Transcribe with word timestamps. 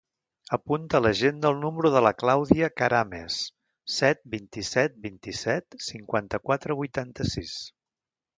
Apunta 0.55 0.95
a 0.99 1.01
l'agenda 1.05 1.51
el 1.55 1.59
número 1.65 1.91
de 1.95 2.01
la 2.05 2.11
Clàudia 2.21 2.69
Carames: 2.81 3.37
set, 3.97 4.25
vint-i-set, 4.37 4.97
vint-i-set, 5.05 5.79
cinquanta-quatre, 5.91 6.79
vuitanta-sis. 6.83 7.55